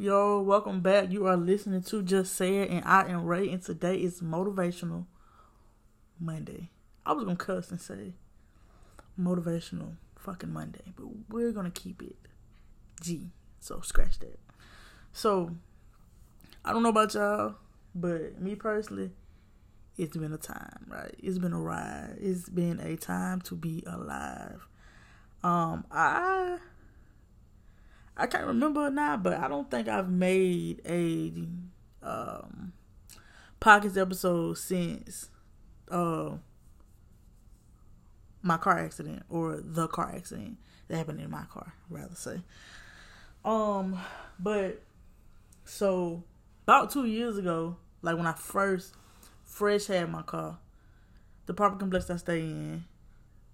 Yo, 0.00 0.40
welcome 0.40 0.80
back. 0.80 1.10
You 1.10 1.26
are 1.26 1.36
listening 1.36 1.82
to 1.82 2.02
Just 2.02 2.34
Say 2.34 2.56
It, 2.60 2.70
and 2.70 2.82
I 2.86 3.10
am 3.10 3.26
Ray, 3.26 3.50
and 3.50 3.62
today 3.62 3.96
is 3.96 4.22
Motivational 4.22 5.04
Monday. 6.18 6.70
I 7.04 7.12
was 7.12 7.24
gonna 7.24 7.36
cuss 7.36 7.70
and 7.70 7.78
say 7.78 8.14
Motivational 9.20 9.96
fucking 10.16 10.54
Monday, 10.54 10.94
but 10.96 11.04
we're 11.28 11.52
gonna 11.52 11.70
keep 11.70 12.00
it 12.00 12.16
G. 13.02 13.28
So 13.60 13.82
scratch 13.82 14.18
that. 14.20 14.40
So 15.12 15.54
I 16.64 16.72
don't 16.72 16.82
know 16.82 16.88
about 16.88 17.12
y'all, 17.12 17.56
but 17.94 18.40
me 18.40 18.54
personally, 18.54 19.10
it's 19.98 20.16
been 20.16 20.32
a 20.32 20.38
time, 20.38 20.86
right? 20.88 21.14
It's 21.18 21.36
been 21.36 21.52
a 21.52 21.60
ride. 21.60 22.16
It's 22.18 22.48
been 22.48 22.80
a 22.80 22.96
time 22.96 23.42
to 23.42 23.54
be 23.54 23.84
alive. 23.86 24.66
Um, 25.44 25.84
I 25.90 26.56
I 28.20 28.26
can't 28.26 28.46
remember 28.46 28.90
now, 28.90 29.16
but 29.16 29.38
I 29.38 29.48
don't 29.48 29.70
think 29.70 29.88
I've 29.88 30.10
made 30.10 30.82
a 30.86 31.32
um 32.02 32.72
episode 33.62 34.56
since 34.56 35.28
uh 35.90 36.30
my 38.42 38.56
car 38.56 38.78
accident 38.78 39.22
or 39.28 39.60
the 39.62 39.86
car 39.88 40.12
accident 40.14 40.58
that 40.88 40.96
happened 40.96 41.20
in 41.20 41.30
my 41.30 41.44
car, 41.44 41.74
rather 41.88 42.14
say. 42.14 42.40
Um, 43.44 43.98
but 44.38 44.82
so 45.64 46.24
about 46.64 46.90
two 46.90 47.06
years 47.06 47.38
ago, 47.38 47.76
like 48.02 48.16
when 48.16 48.26
I 48.26 48.32
first 48.32 48.94
fresh 49.44 49.86
had 49.86 50.10
my 50.10 50.22
car, 50.22 50.58
the 51.46 51.54
proper 51.54 51.76
complex 51.76 52.10
I 52.10 52.16
stay 52.16 52.40
in, 52.40 52.84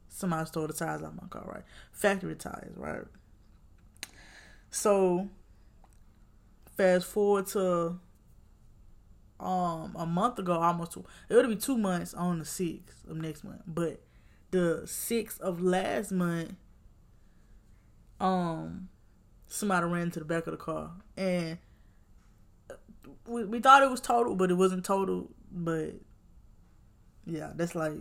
somebody 0.08 0.46
stole 0.46 0.66
the 0.66 0.72
tires 0.72 1.02
out 1.02 1.14
my 1.20 1.28
car, 1.28 1.44
right? 1.46 1.64
Factory 1.92 2.34
tires, 2.36 2.76
right? 2.76 3.02
So 4.76 5.30
fast 6.76 7.06
forward 7.06 7.46
to 7.46 7.98
um 9.40 9.96
a 9.98 10.04
month 10.04 10.38
ago, 10.38 10.52
almost 10.52 10.98
it 11.30 11.34
would 11.34 11.48
be 11.48 11.56
two 11.56 11.78
months 11.78 12.12
on 12.12 12.40
the 12.40 12.44
sixth 12.44 13.02
of 13.08 13.16
next 13.16 13.42
month, 13.42 13.62
but 13.66 14.02
the 14.50 14.82
sixth 14.84 15.40
of 15.40 15.62
last 15.62 16.12
month, 16.12 16.56
um, 18.20 18.90
somebody 19.46 19.86
ran 19.86 20.10
to 20.10 20.18
the 20.18 20.26
back 20.26 20.46
of 20.46 20.50
the 20.50 20.58
car 20.58 20.90
and 21.16 21.56
we 23.26 23.44
we 23.44 23.60
thought 23.60 23.82
it 23.82 23.90
was 23.90 24.02
total, 24.02 24.34
but 24.34 24.50
it 24.50 24.54
wasn't 24.58 24.84
total. 24.84 25.30
But 25.50 25.94
yeah, 27.24 27.52
that's 27.54 27.74
like 27.74 27.94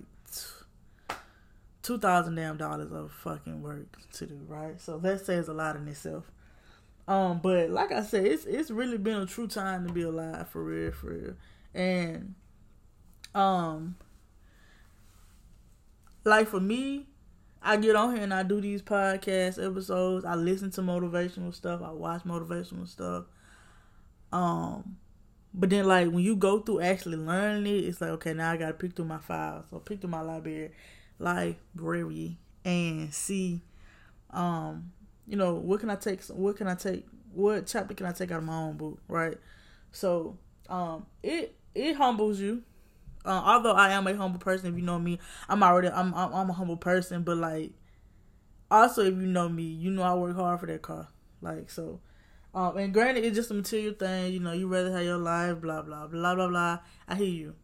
two 1.81 1.97
thousand 1.99 2.35
damn 2.35 2.57
dollars 2.57 2.91
of 2.91 3.13
fucking 3.13 3.61
work 3.61 3.97
to 4.15 4.25
do, 4.25 4.41
right? 4.45 4.81
So 4.81 4.97
that 4.97 5.25
says 5.25 5.47
a 5.47 5.53
lot 5.53 5.77
in 5.77 5.87
itself. 5.87 6.29
Um, 7.07 7.39
but 7.41 7.69
like 7.69 7.91
I 7.91 8.01
said, 8.01 8.25
it's 8.25 8.45
it's 8.45 8.71
really 8.71 8.97
been 8.97 9.17
a 9.17 9.25
true 9.25 9.47
time 9.47 9.85
to 9.87 9.93
be 9.93 10.01
alive 10.01 10.49
for 10.49 10.63
real, 10.63 10.91
for 10.91 11.07
real. 11.11 11.33
And 11.73 12.35
um 13.35 13.95
like 16.23 16.47
for 16.47 16.59
me, 16.59 17.07
I 17.61 17.77
get 17.77 17.95
on 17.95 18.15
here 18.15 18.23
and 18.23 18.33
I 18.33 18.43
do 18.43 18.59
these 18.59 18.81
podcast 18.81 19.63
episodes. 19.63 20.25
I 20.25 20.35
listen 20.35 20.71
to 20.71 20.81
motivational 20.81 21.53
stuff. 21.53 21.81
I 21.83 21.91
watch 21.91 22.23
motivational 22.23 22.87
stuff. 22.87 23.25
Um 24.31 24.97
but 25.53 25.69
then 25.69 25.85
like 25.85 26.07
when 26.07 26.23
you 26.23 26.35
go 26.35 26.59
through 26.59 26.81
actually 26.81 27.17
learning 27.17 27.67
it, 27.67 27.85
it's 27.85 28.01
like 28.01 28.11
okay, 28.11 28.33
now 28.33 28.51
I 28.51 28.57
gotta 28.57 28.73
pick 28.73 28.95
through 28.95 29.05
my 29.05 29.19
files. 29.19 29.65
So 29.69 29.79
pick 29.79 30.01
through 30.01 30.09
my 30.09 30.21
library 30.21 30.71
library 31.19 32.37
and 32.63 33.13
see 33.13 33.61
um 34.31 34.91
you 35.27 35.35
know, 35.37 35.55
what 35.55 35.79
can 35.79 35.89
I 35.89 35.95
take? 35.95 36.23
What 36.25 36.57
can 36.57 36.67
I 36.67 36.75
take? 36.75 37.05
What 37.33 37.67
chapter 37.67 37.93
can 37.93 38.05
I 38.05 38.11
take 38.11 38.31
out 38.31 38.39
of 38.39 38.43
my 38.43 38.55
own 38.55 38.77
book? 38.77 38.99
Right. 39.07 39.37
So, 39.91 40.37
um, 40.69 41.05
it 41.23 41.55
it 41.73 41.95
humbles 41.95 42.39
you. 42.39 42.63
Uh, 43.25 43.41
although 43.43 43.73
I 43.73 43.89
am 43.91 44.05
a 44.07 44.15
humble 44.15 44.39
person, 44.39 44.69
if 44.71 44.75
you 44.75 44.85
know 44.85 44.99
me, 44.99 45.19
I'm 45.49 45.63
already 45.63 45.89
I'm, 45.89 46.13
I'm 46.13 46.33
I'm 46.33 46.49
a 46.49 46.53
humble 46.53 46.77
person. 46.77 47.23
But 47.23 47.37
like, 47.37 47.71
also 48.69 49.01
if 49.01 49.13
you 49.15 49.25
know 49.27 49.49
me, 49.49 49.63
you 49.63 49.91
know 49.91 50.03
I 50.03 50.13
work 50.13 50.35
hard 50.35 50.59
for 50.59 50.67
that 50.67 50.81
car. 50.81 51.07
Like 51.41 51.69
so, 51.69 51.99
um, 52.53 52.77
and 52.77 52.93
granted, 52.93 53.23
it's 53.25 53.35
just 53.35 53.51
a 53.51 53.53
material 53.53 53.93
thing. 53.93 54.33
You 54.33 54.39
know, 54.39 54.53
you 54.53 54.67
rather 54.67 54.91
have 54.91 55.03
your 55.03 55.17
life, 55.17 55.59
blah 55.61 55.81
blah 55.81 56.07
blah 56.07 56.35
blah 56.35 56.47
blah. 56.47 56.79
I 57.07 57.15
hear 57.15 57.27
you, 57.27 57.55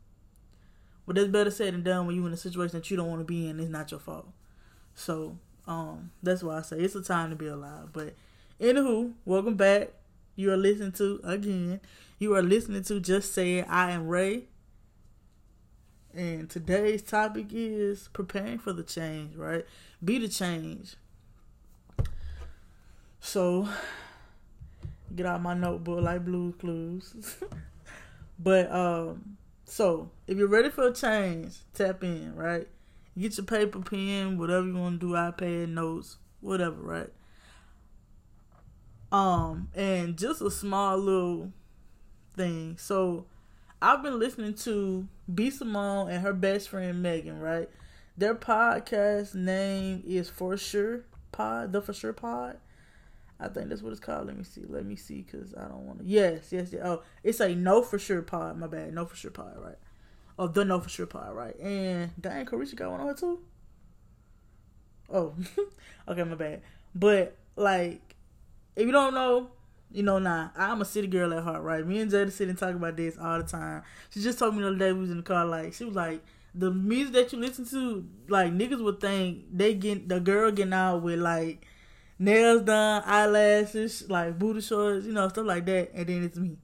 but 1.05 1.15
that's 1.15 1.29
better 1.29 1.51
said 1.51 1.73
than 1.73 1.83
done 1.83 2.07
when 2.07 2.15
you're 2.15 2.27
in 2.27 2.33
a 2.33 2.37
situation 2.37 2.77
that 2.77 2.89
you 2.89 2.97
don't 2.97 3.09
want 3.09 3.21
to 3.21 3.25
be 3.25 3.47
in. 3.47 3.59
It's 3.59 3.69
not 3.69 3.91
your 3.91 3.99
fault. 3.99 4.29
So 4.95 5.37
um, 5.71 6.11
that's 6.21 6.43
why 6.43 6.57
I 6.57 6.61
say 6.61 6.77
it's 6.79 6.95
a 6.95 7.01
time 7.01 7.29
to 7.29 7.35
be 7.35 7.47
alive. 7.47 7.93
But 7.93 8.13
anywho, 8.59 9.13
welcome 9.23 9.55
back. 9.55 9.91
You 10.35 10.51
are 10.51 10.57
listening 10.57 10.91
to 10.93 11.21
again. 11.23 11.79
You 12.19 12.35
are 12.35 12.41
listening 12.41 12.83
to 12.83 12.99
Just 12.99 13.33
Say 13.33 13.59
It 13.59 13.65
I 13.69 13.91
am 13.91 14.07
Ray. 14.07 14.43
And 16.13 16.49
today's 16.49 17.01
topic 17.01 17.47
is 17.51 18.09
preparing 18.11 18.59
for 18.59 18.73
the 18.73 18.83
change, 18.83 19.35
right? 19.37 19.65
Be 20.03 20.17
the 20.17 20.27
change. 20.27 20.95
So 23.21 23.69
get 25.15 25.25
out 25.25 25.41
my 25.41 25.53
notebook 25.53 26.01
like 26.01 26.25
Blue's 26.25 26.55
Clues. 26.55 27.37
but 28.39 28.69
um 28.71 29.37
so 29.63 30.11
if 30.27 30.37
you're 30.37 30.49
ready 30.49 30.69
for 30.69 30.87
a 30.87 30.93
change, 30.93 31.55
tap 31.73 32.03
in, 32.03 32.35
right? 32.35 32.67
Get 33.17 33.37
your 33.37 33.45
paper, 33.45 33.79
pen, 33.81 34.37
whatever 34.37 34.67
you 34.67 34.75
want 34.75 35.01
to 35.01 35.07
do, 35.07 35.13
iPad, 35.13 35.69
notes, 35.69 36.17
whatever, 36.39 36.81
right? 36.81 37.09
Um, 39.11 39.69
and 39.75 40.17
just 40.17 40.41
a 40.41 40.49
small 40.49 40.97
little 40.97 41.51
thing. 42.35 42.77
So 42.79 43.25
I've 43.81 44.01
been 44.01 44.17
listening 44.17 44.53
to 44.55 45.07
B 45.33 45.49
Simone 45.49 46.09
and 46.09 46.23
her 46.23 46.33
best 46.33 46.69
friend 46.69 47.01
Megan, 47.01 47.39
right? 47.39 47.69
Their 48.17 48.35
podcast 48.35 49.35
name 49.35 50.03
is 50.05 50.29
For 50.29 50.55
Sure 50.55 51.03
Pod, 51.31 51.73
the 51.73 51.81
For 51.81 51.93
Sure 51.93 52.13
Pod. 52.13 52.57
I 53.39 53.47
think 53.47 53.69
that's 53.69 53.81
what 53.81 53.91
it's 53.91 53.99
called. 53.99 54.27
Let 54.27 54.37
me 54.37 54.43
see. 54.43 54.63
Let 54.67 54.85
me 54.85 54.95
see, 54.95 55.25
cause 55.29 55.53
I 55.57 55.63
don't 55.63 55.87
want 55.87 55.99
to. 55.99 56.05
Yes, 56.05 56.49
yes, 56.51 56.69
yes. 56.71 56.81
Oh, 56.85 57.01
it's 57.23 57.39
a 57.39 57.55
No 57.55 57.81
For 57.81 57.97
Sure 57.97 58.21
Pod. 58.21 58.57
My 58.57 58.67
bad. 58.67 58.93
No 58.93 59.05
For 59.05 59.15
Sure 59.15 59.31
Pod, 59.31 59.57
right? 59.57 59.77
Of 60.37 60.53
the 60.53 60.65
No 60.65 60.79
For 60.79 60.89
Sure 60.89 61.05
part, 61.05 61.33
right? 61.33 61.57
And 61.59 62.11
Diane 62.19 62.45
Carisha 62.45 62.75
got 62.75 62.91
one 62.91 63.01
on 63.01 63.07
her 63.07 63.13
too. 63.13 63.39
Oh, 65.11 65.33
okay, 66.07 66.23
my 66.23 66.35
bad. 66.35 66.61
But 66.95 67.35
like, 67.55 68.15
if 68.75 68.85
you 68.85 68.91
don't 68.91 69.13
know, 69.13 69.51
you 69.91 70.03
know, 70.03 70.19
nah, 70.19 70.49
I'm 70.55 70.81
a 70.81 70.85
city 70.85 71.07
girl 71.07 71.33
at 71.33 71.43
heart, 71.43 71.63
right? 71.63 71.85
Me 71.85 71.99
and 71.99 72.11
Jada 72.11 72.31
sit 72.31 72.49
and 72.49 72.57
talk 72.57 72.75
about 72.75 72.95
this 72.95 73.17
all 73.17 73.39
the 73.39 73.43
time. 73.43 73.83
She 74.09 74.21
just 74.21 74.39
told 74.39 74.55
me 74.55 74.61
the 74.61 74.69
other 74.69 74.77
day 74.77 74.93
we 74.93 75.01
was 75.01 75.11
in 75.11 75.17
the 75.17 75.23
car, 75.23 75.45
like 75.45 75.73
she 75.73 75.83
was 75.83 75.95
like, 75.95 76.21
the 76.53 76.71
music 76.71 77.13
that 77.13 77.33
you 77.33 77.39
listen 77.39 77.65
to, 77.65 78.05
like 78.27 78.51
niggas 78.53 78.83
would 78.83 78.99
think 78.99 79.45
they 79.53 79.73
get 79.73 80.07
the 80.09 80.19
girl 80.19 80.51
getting 80.51 80.73
out 80.73 81.01
with 81.01 81.19
like 81.19 81.65
nails 82.19 82.61
done, 82.63 83.03
eyelashes, 83.05 84.09
like 84.09 84.37
booty 84.37 84.61
shorts, 84.61 85.05
you 85.05 85.13
know, 85.13 85.27
stuff 85.29 85.45
like 85.45 85.65
that, 85.65 85.91
and 85.93 86.07
then 86.07 86.23
it's 86.23 86.37
me. 86.37 86.57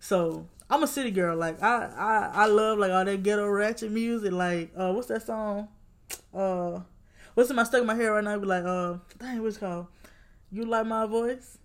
So 0.00 0.48
I'm 0.72 0.82
a 0.82 0.86
city 0.86 1.10
girl. 1.10 1.36
Like 1.36 1.62
I, 1.62 1.84
I, 1.84 2.30
I 2.44 2.46
love 2.46 2.78
like 2.78 2.90
all 2.90 3.04
that 3.04 3.22
ghetto 3.22 3.46
ratchet 3.46 3.92
music. 3.92 4.32
Like 4.32 4.72
uh, 4.74 4.90
what's 4.92 5.08
that 5.08 5.20
song? 5.20 5.68
Uh, 6.32 6.80
what's 7.34 7.50
in 7.50 7.56
my 7.56 7.64
stuck 7.64 7.82
in 7.82 7.86
my 7.86 7.94
hair 7.94 8.14
right 8.14 8.24
now? 8.24 8.38
Be 8.38 8.46
like 8.46 8.64
uh, 8.64 8.94
dang, 9.18 9.42
what's 9.42 9.58
called? 9.58 9.88
You 10.50 10.64
like 10.64 10.86
my 10.86 11.04
voice? 11.04 11.58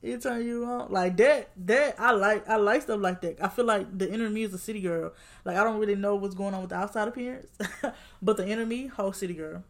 It 0.00 0.22
turn 0.22 0.44
you 0.44 0.64
on 0.64 0.92
like 0.92 1.16
that. 1.16 1.50
That 1.56 1.96
I 1.98 2.12
like. 2.12 2.48
I 2.48 2.54
like 2.54 2.82
stuff 2.82 3.00
like 3.00 3.20
that. 3.22 3.42
I 3.42 3.48
feel 3.48 3.64
like 3.64 3.98
the 3.98 4.12
inner 4.12 4.30
me 4.30 4.44
is 4.44 4.54
a 4.54 4.58
city 4.58 4.80
girl. 4.80 5.12
Like 5.44 5.56
I 5.56 5.64
don't 5.64 5.80
really 5.80 5.96
know 5.96 6.14
what's 6.14 6.36
going 6.36 6.54
on 6.54 6.60
with 6.60 6.70
the 6.70 6.76
outside 6.76 7.08
appearance, 7.08 7.50
but 8.22 8.36
the 8.36 8.46
inner 8.48 8.64
me, 8.64 8.86
whole 8.86 9.12
city 9.12 9.34
girl. 9.34 9.64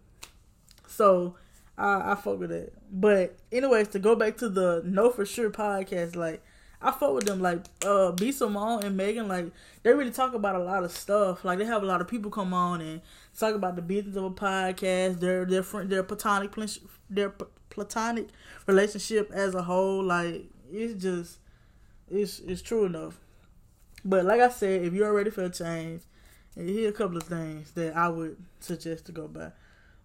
So 0.86 1.36
I, 1.78 2.12
I 2.12 2.14
fuck 2.14 2.38
with 2.38 2.52
it. 2.52 2.74
But 2.90 3.38
anyways, 3.50 3.88
to 3.88 3.98
go 3.98 4.16
back 4.16 4.36
to 4.38 4.50
the 4.50 4.82
No 4.84 5.08
For 5.08 5.24
Sure 5.24 5.48
podcast, 5.48 6.14
like 6.14 6.42
I 6.82 6.90
fuck 6.90 7.14
with 7.14 7.24
them 7.24 7.40
like 7.40 7.64
uh 7.84 8.12
B 8.12 8.32
Simone 8.32 8.84
and 8.84 8.96
Megan 8.96 9.28
like 9.28 9.46
they 9.82 9.92
really 9.92 10.10
talk 10.10 10.34
about 10.34 10.56
a 10.56 10.58
lot 10.64 10.84
of 10.84 10.90
stuff. 10.92 11.44
Like 11.44 11.58
they 11.58 11.64
have 11.64 11.82
a 11.82 11.86
lot 11.86 12.00
of 12.00 12.08
people 12.08 12.30
come 12.30 12.52
on 12.52 12.80
and 12.80 13.00
talk 13.38 13.54
about 13.54 13.76
the 13.76 13.82
business 13.82 14.16
of 14.16 14.24
a 14.24 14.30
podcast, 14.30 15.20
their 15.20 15.44
their 15.44 15.62
friend, 15.62 15.88
their 15.90 16.02
platonic 16.02 16.52
their 17.08 17.30
platonic 17.70 18.28
relationship 18.66 19.30
as 19.32 19.54
a 19.54 19.62
whole. 19.62 20.02
Like 20.02 20.44
it's 20.70 21.02
just 21.02 21.38
it's 22.10 22.40
it's 22.40 22.62
true 22.62 22.84
enough. 22.84 23.18
But 24.04 24.24
like 24.24 24.40
I 24.40 24.48
said, 24.48 24.82
if 24.84 24.92
you're 24.92 25.12
ready 25.12 25.30
for 25.30 25.44
a 25.44 25.50
change, 25.50 26.02
here 26.56 26.88
a 26.88 26.92
couple 26.92 27.16
of 27.16 27.22
things 27.22 27.70
that 27.72 27.96
I 27.96 28.08
would 28.08 28.36
suggest 28.60 29.06
to 29.06 29.12
go 29.12 29.28
by. 29.28 29.52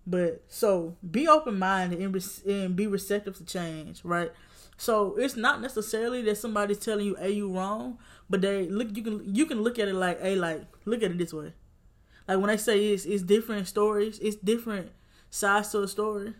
But 0.06 0.44
so 0.47 0.95
be 1.09 1.27
open 1.27 1.59
minded 1.59 2.00
and, 2.00 2.15
and 2.45 2.75
be 2.75 2.88
receptive 2.88 3.38
to 3.38 3.45
change, 3.45 4.06
right? 4.06 4.31
So 4.77 5.15
it's 5.18 5.35
not 5.35 5.62
necessarily 5.62 6.21
that 6.24 6.38
somebody's 6.38 6.79
telling 6.79 7.06
you, 7.06 7.15
"Hey, 7.15 7.31
you 7.31 7.51
wrong," 7.51 7.97
but 8.29 8.41
they 8.41 8.68
look. 8.69 8.95
You 8.95 9.03
can 9.03 9.35
you 9.35 9.45
can 9.45 9.62
look 9.62 9.79
at 9.79 9.88
it 9.88 9.95
like, 9.95 10.21
"Hey, 10.21 10.35
like 10.35 10.65
look 10.85 11.03
at 11.03 11.12
it 11.12 11.18
this 11.18 11.33
way." 11.33 11.53
Like 12.27 12.39
when 12.39 12.50
I 12.50 12.57
say 12.57 12.94
it's 12.94 13.06
it's 13.06 13.24
different 13.24 13.68
stories, 13.68 14.19
it's 14.19 14.35
different 14.38 14.91
sides 15.29 15.71
to 15.71 15.83
a 15.83 15.88
story. 15.88 16.33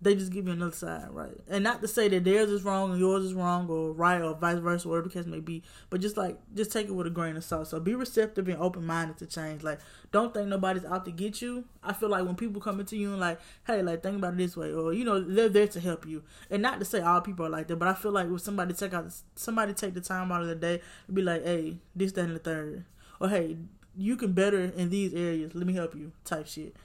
They 0.00 0.14
just 0.14 0.30
give 0.30 0.46
you 0.46 0.52
another 0.52 0.76
side, 0.76 1.08
right? 1.10 1.36
And 1.48 1.64
not 1.64 1.80
to 1.80 1.88
say 1.88 2.08
that 2.08 2.24
theirs 2.24 2.50
is 2.50 2.64
wrong 2.64 2.90
and 2.92 3.00
yours 3.00 3.24
is 3.24 3.32
wrong 3.32 3.68
or 3.68 3.92
right 3.92 4.20
or 4.20 4.34
vice 4.34 4.58
versa, 4.58 4.88
whatever 4.88 5.08
the 5.08 5.14
case 5.14 5.26
may 5.26 5.40
be, 5.40 5.62
but 5.88 6.00
just 6.00 6.16
like 6.16 6.38
just 6.54 6.70
take 6.70 6.88
it 6.88 6.92
with 6.94 7.06
a 7.06 7.10
grain 7.10 7.36
of 7.36 7.44
salt. 7.44 7.68
So 7.68 7.80
be 7.80 7.94
receptive 7.94 8.46
and 8.48 8.58
open 8.58 8.84
minded 8.84 9.16
to 9.18 9.26
change. 9.26 9.62
Like 9.62 9.80
don't 10.12 10.34
think 10.34 10.48
nobody's 10.48 10.84
out 10.84 11.06
to 11.06 11.10
get 11.10 11.40
you. 11.40 11.64
I 11.82 11.94
feel 11.94 12.10
like 12.10 12.26
when 12.26 12.36
people 12.36 12.60
come 12.60 12.78
into 12.78 12.96
you 12.96 13.12
and 13.12 13.20
like, 13.20 13.40
hey, 13.66 13.82
like 13.82 14.02
think 14.02 14.16
about 14.16 14.34
it 14.34 14.38
this 14.38 14.56
way, 14.56 14.72
or 14.72 14.92
you 14.92 15.04
know, 15.04 15.18
they're 15.20 15.48
there 15.48 15.68
to 15.68 15.80
help 15.80 16.06
you. 16.06 16.22
And 16.50 16.60
not 16.60 16.78
to 16.78 16.84
say 16.84 17.00
all 17.00 17.22
people 17.22 17.46
are 17.46 17.50
like 17.50 17.68
that, 17.68 17.76
but 17.76 17.88
I 17.88 17.94
feel 17.94 18.12
like 18.12 18.28
if 18.28 18.40
somebody 18.42 18.74
take 18.74 18.92
out 18.92 19.06
somebody 19.34 19.72
take 19.72 19.94
the 19.94 20.00
time 20.02 20.30
out 20.30 20.42
of 20.42 20.48
the 20.48 20.54
day 20.54 20.82
to 21.06 21.12
be 21.12 21.22
like, 21.22 21.42
hey, 21.42 21.78
this, 21.94 22.12
that, 22.12 22.26
and 22.26 22.36
the 22.36 22.40
third, 22.40 22.84
or 23.18 23.30
hey, 23.30 23.56
you 23.96 24.16
can 24.16 24.32
better 24.32 24.60
in 24.60 24.90
these 24.90 25.14
areas. 25.14 25.54
Let 25.54 25.66
me 25.66 25.72
help 25.72 25.94
you, 25.94 26.12
type 26.24 26.46
shit. 26.46 26.76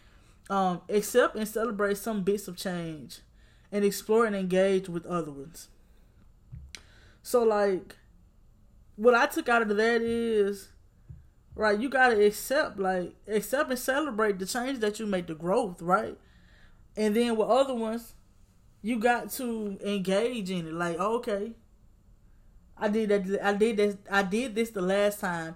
Um, 0.49 0.81
accept 0.89 1.35
and 1.35 1.47
celebrate 1.47 1.97
some 1.97 2.23
bits 2.23 2.47
of 2.47 2.57
change, 2.57 3.19
and 3.71 3.85
explore 3.85 4.25
and 4.25 4.35
engage 4.35 4.89
with 4.89 5.05
other 5.05 5.31
ones. 5.31 5.69
So, 7.23 7.43
like, 7.43 7.95
what 8.95 9.13
I 9.13 9.27
took 9.27 9.47
out 9.47 9.61
of 9.61 9.69
that 9.69 10.01
is, 10.01 10.69
right, 11.55 11.79
you 11.79 11.88
gotta 11.88 12.25
accept, 12.25 12.79
like, 12.79 13.13
accept 13.27 13.69
and 13.69 13.79
celebrate 13.79 14.39
the 14.39 14.45
change 14.45 14.79
that 14.79 14.99
you 14.99 15.05
make, 15.05 15.27
the 15.27 15.35
growth, 15.35 15.81
right? 15.81 16.17
And 16.97 17.15
then 17.15 17.37
with 17.37 17.47
other 17.47 17.73
ones, 17.73 18.13
you 18.81 18.99
got 18.99 19.31
to 19.33 19.77
engage 19.85 20.49
in 20.49 20.67
it. 20.67 20.73
Like, 20.73 20.99
okay, 20.99 21.53
I 22.77 22.89
did 22.89 23.09
that. 23.09 23.45
I 23.45 23.53
did 23.53 23.77
this. 23.77 23.95
I 24.09 24.23
did 24.23 24.55
this 24.55 24.71
the 24.71 24.81
last 24.81 25.19
time. 25.19 25.55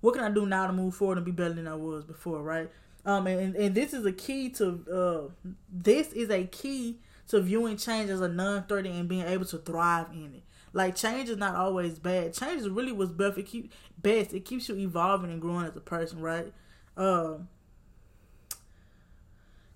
What 0.00 0.14
can 0.14 0.24
I 0.24 0.30
do 0.30 0.46
now 0.46 0.66
to 0.66 0.72
move 0.72 0.96
forward 0.96 1.18
and 1.18 1.24
be 1.24 1.30
better 1.30 1.54
than 1.54 1.68
I 1.68 1.74
was 1.74 2.04
before? 2.04 2.42
Right. 2.42 2.70
Um, 3.04 3.26
and, 3.26 3.56
and 3.56 3.74
this 3.74 3.92
is 3.92 4.06
a 4.06 4.12
key 4.12 4.50
to 4.50 5.30
uh, 5.44 5.50
this 5.72 6.12
is 6.12 6.30
a 6.30 6.44
key 6.44 6.98
to 7.28 7.40
viewing 7.40 7.76
change 7.76 8.10
as 8.10 8.20
a 8.20 8.28
non-threatening 8.28 8.98
and 8.98 9.08
being 9.08 9.26
able 9.26 9.44
to 9.46 9.58
thrive 9.58 10.06
in 10.12 10.34
it. 10.34 10.42
Like 10.72 10.94
change 10.94 11.28
is 11.28 11.36
not 11.36 11.54
always 11.54 11.98
bad. 11.98 12.32
Change 12.32 12.62
is 12.62 12.68
really 12.68 12.92
what's 12.92 13.10
best. 13.10 13.38
It 13.38 13.46
keep 13.46 13.72
best. 14.00 14.32
It 14.32 14.44
keeps 14.44 14.68
you 14.68 14.76
evolving 14.76 15.30
and 15.30 15.40
growing 15.40 15.66
as 15.66 15.76
a 15.76 15.80
person, 15.80 16.20
right? 16.20 16.52
Um, 16.96 17.48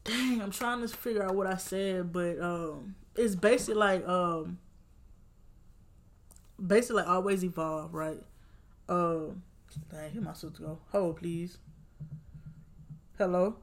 dang, 0.05 0.40
I'm 0.40 0.50
trying 0.50 0.81
to 0.81 0.88
figure 0.88 1.23
out 1.23 1.34
what 1.34 1.46
I 1.46 1.56
said, 1.56 2.12
but 2.12 2.40
um, 2.40 2.94
it's 3.14 3.34
basically 3.34 3.75
like 3.75 4.06
um, 4.08 4.58
basically 6.64 7.02
like 7.02 7.08
always 7.08 7.44
evolve, 7.44 7.93
right? 7.93 8.23
Um, 8.88 9.43
dang, 9.90 10.11
here 10.12 10.23
my 10.23 10.32
sister 10.32 10.62
go. 10.62 10.78
Hold 10.93 11.17
please. 11.19 11.58
Hello. 13.19 13.57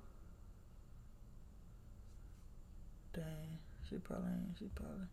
Dang, 3.13 3.59
she 3.87 3.97
probably 3.97 4.31
ain't. 4.31 4.57
She 4.57 4.65
probably. 4.73 5.05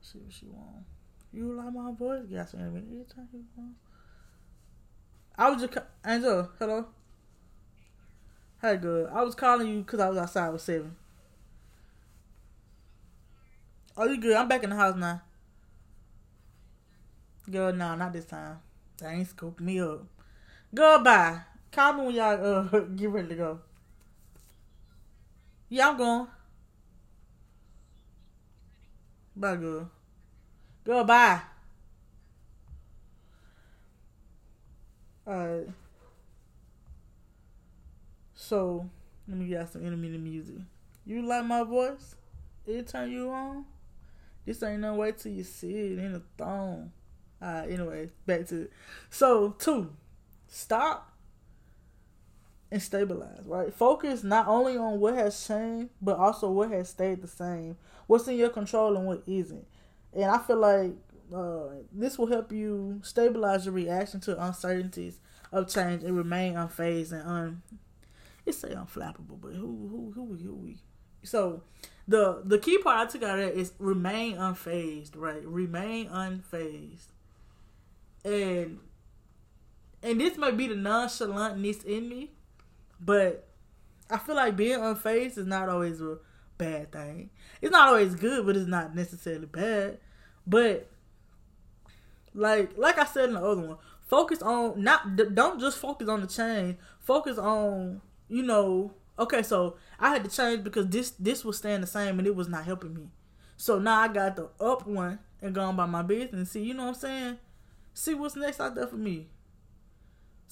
See 0.00 0.18
what 0.18 0.32
she 0.32 0.46
want. 0.46 0.84
You 1.32 1.52
like 1.52 1.72
my 1.72 1.92
voice? 1.92 2.24
Yes, 2.28 2.54
anytime 2.54 3.28
you 3.32 3.44
want. 3.56 3.76
I 5.38 5.50
was 5.50 5.62
just 5.62 5.78
Angel. 6.04 6.50
Hello. 6.58 6.86
Hey, 8.60 8.76
good. 8.76 9.08
I 9.10 9.22
was 9.22 9.36
calling 9.36 9.68
you 9.68 9.82
because 9.82 10.00
I 10.00 10.08
was 10.08 10.18
outside 10.18 10.50
with 10.50 10.62
seven. 10.62 10.96
Oh, 13.96 14.06
you 14.06 14.20
good? 14.20 14.36
I'm 14.36 14.48
back 14.48 14.64
in 14.64 14.70
the 14.70 14.76
house 14.76 14.96
now. 14.96 15.22
Girl, 17.48 17.72
no, 17.72 17.94
not 17.94 18.12
this 18.12 18.24
time. 18.24 18.58
They 18.98 19.06
ain't 19.06 19.28
scooping 19.28 19.66
me 19.66 19.80
up. 19.80 20.04
Goodbye. 20.74 21.42
Me 21.76 22.04
when 22.04 22.14
y'all 22.14 22.68
uh, 22.74 22.78
get 22.96 23.08
ready 23.08 23.28
to 23.28 23.34
go. 23.34 23.60
Yeah, 25.70 25.88
I'm 25.88 25.96
going. 25.96 26.26
Bye, 29.34 29.56
girl. 29.56 29.90
Goodbye. 30.84 31.40
Alright. 35.26 35.68
So, 38.34 38.90
let 39.26 39.38
me 39.38 39.46
get 39.46 39.72
some 39.72 39.82
intermittent 39.82 40.22
music. 40.22 40.56
You 41.06 41.22
like 41.22 41.46
my 41.46 41.62
voice? 41.62 42.16
It 42.66 42.86
turn 42.86 43.10
you 43.10 43.30
on? 43.30 43.64
This 44.44 44.62
ain't 44.62 44.80
no 44.80 44.94
way 44.94 45.12
till 45.12 45.32
you 45.32 45.44
see 45.44 45.72
it 45.72 45.98
in 45.98 46.12
the 46.12 46.22
throne. 46.36 46.92
Alright, 47.42 47.70
anyway, 47.70 48.10
back 48.26 48.46
to 48.48 48.62
it. 48.62 48.72
So, 49.08 49.54
two, 49.58 49.90
stop 50.48 51.11
and 52.72 52.82
stabilize, 52.82 53.46
right? 53.46 53.72
Focus 53.72 54.24
not 54.24 54.48
only 54.48 54.78
on 54.78 54.98
what 54.98 55.14
has 55.14 55.46
changed, 55.46 55.90
but 56.00 56.18
also 56.18 56.50
what 56.50 56.70
has 56.70 56.88
stayed 56.88 57.20
the 57.20 57.28
same. 57.28 57.76
What's 58.06 58.26
in 58.26 58.36
your 58.36 58.48
control 58.48 58.96
and 58.96 59.06
what 59.06 59.22
isn't. 59.26 59.66
And 60.14 60.24
I 60.24 60.38
feel 60.38 60.56
like 60.56 60.92
uh, 61.34 61.82
this 61.92 62.18
will 62.18 62.26
help 62.26 62.50
you 62.50 63.00
stabilize 63.02 63.66
your 63.66 63.74
reaction 63.74 64.20
to 64.20 64.42
uncertainties 64.42 65.18
of 65.52 65.68
change 65.68 66.02
and 66.02 66.16
remain 66.16 66.54
unfazed 66.54 67.12
and 67.12 67.22
un. 67.22 67.62
It's 68.46 68.58
say 68.58 68.70
unflappable, 68.70 69.40
but 69.40 69.52
who 69.52 69.88
who 69.88 70.12
who 70.14 70.34
who 70.34 70.54
we? 70.54 70.78
So 71.22 71.62
the 72.08 72.42
the 72.44 72.58
key 72.58 72.78
part 72.78 73.06
I 73.06 73.10
took 73.10 73.22
out 73.22 73.38
of 73.38 73.44
that 73.44 73.54
is 73.54 73.72
remain 73.78 74.36
unfazed, 74.36 75.12
right? 75.14 75.44
Remain 75.44 76.08
unfazed, 76.08 77.06
and 78.24 78.80
and 80.02 80.20
this 80.20 80.36
might 80.36 80.56
be 80.56 80.66
the 80.66 80.74
nonchalantness 80.74 81.84
in 81.84 82.08
me, 82.08 82.32
but 83.04 83.48
I 84.10 84.18
feel 84.18 84.36
like 84.36 84.56
being 84.56 84.78
unfazed 84.78 85.38
is 85.38 85.46
not 85.46 85.68
always 85.68 86.00
a 86.00 86.18
bad 86.58 86.92
thing. 86.92 87.30
It's 87.60 87.72
not 87.72 87.88
always 87.88 88.14
good, 88.14 88.46
but 88.46 88.56
it's 88.56 88.68
not 88.68 88.94
necessarily 88.94 89.46
bad. 89.46 89.98
But 90.46 90.88
like 92.34 92.76
like 92.76 92.98
I 92.98 93.04
said 93.04 93.30
in 93.30 93.34
the 93.34 93.44
other 93.44 93.62
one, 93.62 93.78
focus 94.06 94.42
on 94.42 94.82
not 94.82 95.16
don't 95.34 95.60
just 95.60 95.78
focus 95.78 96.08
on 96.08 96.20
the 96.20 96.26
change. 96.26 96.76
Focus 97.00 97.38
on 97.38 98.00
you 98.28 98.42
know. 98.42 98.92
Okay, 99.18 99.42
so 99.42 99.76
I 100.00 100.08
had 100.08 100.24
to 100.24 100.30
change 100.30 100.64
because 100.64 100.88
this 100.88 101.10
this 101.10 101.44
was 101.44 101.58
staying 101.58 101.82
the 101.82 101.86
same 101.86 102.18
and 102.18 102.26
it 102.26 102.34
was 102.34 102.48
not 102.48 102.64
helping 102.64 102.94
me. 102.94 103.08
So 103.56 103.78
now 103.78 104.00
I 104.00 104.08
got 104.08 104.36
the 104.36 104.48
up 104.60 104.86
one 104.86 105.18
and 105.40 105.54
gone 105.54 105.76
by 105.76 105.86
my 105.86 106.02
business. 106.02 106.50
See, 106.50 106.62
you 106.62 106.74
know 106.74 106.84
what 106.84 106.94
I'm 106.96 107.00
saying? 107.00 107.38
See 107.94 108.14
what's 108.14 108.36
next 108.36 108.60
out 108.60 108.74
there 108.74 108.86
for 108.86 108.96
me. 108.96 109.28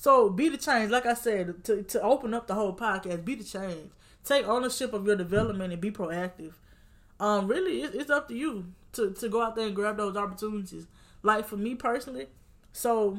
So 0.01 0.31
be 0.31 0.49
the 0.49 0.57
change, 0.57 0.91
like 0.91 1.05
I 1.05 1.13
said, 1.13 1.63
to 1.65 1.83
to 1.83 2.01
open 2.01 2.33
up 2.33 2.47
the 2.47 2.55
whole 2.55 2.75
podcast. 2.75 3.23
Be 3.23 3.35
the 3.35 3.45
change. 3.45 3.91
Take 4.25 4.49
ownership 4.49 4.95
of 4.95 5.07
your 5.07 5.15
development 5.15 5.75
and 5.75 5.83
be 5.83 5.91
proactive. 5.91 6.55
Um, 7.21 7.47
really, 7.49 7.83
it's, 7.83 7.95
it's 7.95 8.11
up 8.11 8.29
to 8.29 8.35
you 8.35 8.73
to 8.95 9.11
to 9.11 9.29
go 9.29 9.43
out 9.43 9.57
there 9.57 9.67
and 9.67 9.77
grab 9.77 9.99
those 9.99 10.17
opportunities. 10.17 10.87
Like 11.23 11.47
for 11.47 11.59
me 11.59 11.75
personally, 11.75 12.29
so 12.73 13.19